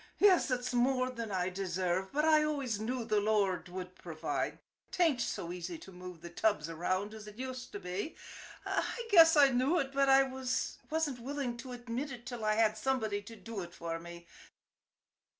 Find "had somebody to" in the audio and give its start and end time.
12.55-13.35